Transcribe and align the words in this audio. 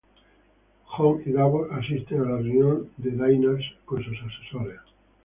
Jon 0.93 1.21
y 1.27 1.31
Davos 1.31 1.71
asisten 1.73 2.21
a 2.21 2.29
la 2.31 2.37
reunión 2.37 2.89
de 2.97 3.11
Daenerys 3.11 3.63
con 3.85 4.03
sus 4.03 4.17
asesores. 4.19 4.79